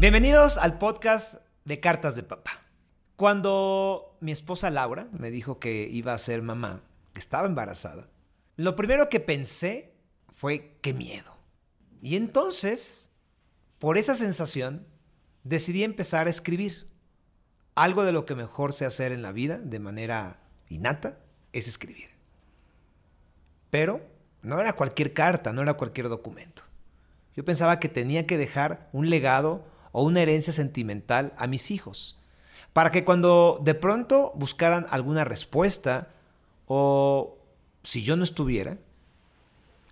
[0.00, 2.62] Bienvenidos al podcast de Cartas de Papá.
[3.16, 8.08] Cuando mi esposa Laura me dijo que iba a ser mamá, que estaba embarazada,
[8.54, 9.92] lo primero que pensé
[10.32, 11.36] fue qué miedo.
[12.00, 13.10] Y entonces,
[13.80, 14.86] por esa sensación,
[15.42, 16.86] decidí empezar a escribir.
[17.74, 20.38] Algo de lo que mejor sé hacer en la vida, de manera
[20.68, 21.18] innata,
[21.52, 22.10] es escribir.
[23.70, 24.00] Pero
[24.42, 26.62] no era cualquier carta, no era cualquier documento.
[27.34, 32.16] Yo pensaba que tenía que dejar un legado o una herencia sentimental a mis hijos,
[32.72, 36.06] para que cuando de pronto buscaran alguna respuesta
[36.66, 37.36] o
[37.82, 38.78] si yo no estuviera,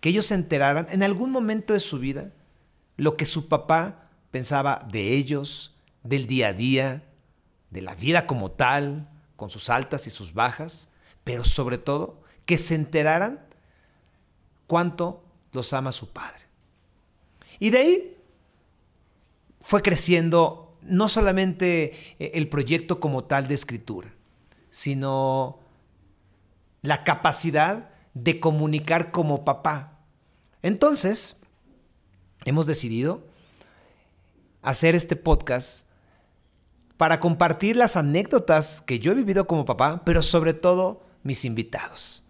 [0.01, 2.31] que ellos se enteraran en algún momento de su vida
[2.97, 5.75] lo que su papá pensaba de ellos,
[6.05, 7.03] del día a día,
[7.71, 10.91] de la vida como tal, con sus altas y sus bajas,
[11.25, 13.45] pero sobre todo que se enteraran
[14.69, 16.45] cuánto los ama su padre.
[17.59, 18.16] Y de ahí
[19.67, 21.87] fue creciendo no solamente
[22.21, 24.15] eh, el proyecto como tal de escritura,
[24.71, 25.59] sino
[26.83, 29.99] la capacidad de comunicar como papá.
[30.63, 31.39] Entonces,
[32.45, 33.27] hemos decidido
[34.63, 35.89] hacer este podcast
[36.97, 42.23] para compartir las anécdotas que yo he vivido como papá, pero sobre todo mis invitados.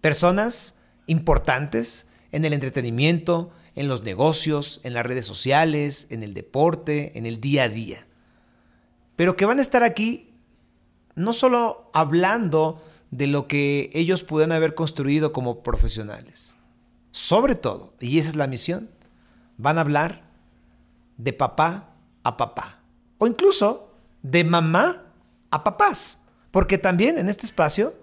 [0.00, 0.74] Personas
[1.06, 7.26] importantes en el entretenimiento, en los negocios, en las redes sociales, en el deporte, en
[7.26, 7.98] el día a día.
[9.16, 10.34] Pero que van a estar aquí
[11.14, 16.56] no solo hablando de lo que ellos pudieron haber construido como profesionales.
[17.10, 18.90] Sobre todo, y esa es la misión,
[19.58, 20.22] van a hablar
[21.18, 22.80] de papá a papá.
[23.18, 25.04] O incluso de mamá
[25.50, 26.20] a papás.
[26.50, 27.94] Porque también en este espacio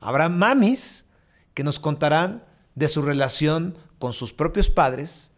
[0.00, 1.06] habrá mamis
[1.52, 2.44] que nos contarán
[2.74, 5.32] de su relación con sus propios padres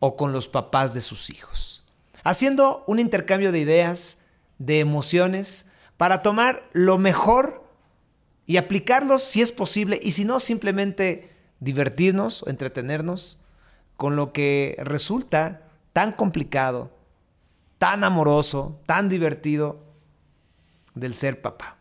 [0.00, 1.84] o con los papás de sus hijos,
[2.24, 4.18] haciendo un intercambio de ideas,
[4.58, 7.62] de emociones, para tomar lo mejor
[8.46, 13.38] y aplicarlos si es posible y si no, simplemente divertirnos o entretenernos
[13.96, 16.90] con lo que resulta tan complicado,
[17.78, 19.84] tan amoroso, tan divertido
[20.96, 21.76] del ser papá.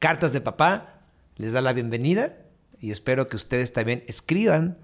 [0.00, 0.98] Cartas de papá
[1.36, 2.38] les da la bienvenida
[2.80, 4.78] y espero que ustedes también escriban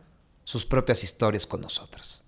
[0.44, 2.23] sus propias historias con nosotros.